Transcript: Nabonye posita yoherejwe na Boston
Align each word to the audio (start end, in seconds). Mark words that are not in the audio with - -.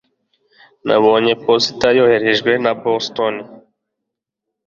Nabonye 0.87 1.33
posita 1.45 1.87
yoherejwe 1.97 2.51
na 2.63 2.71
Boston 2.81 3.35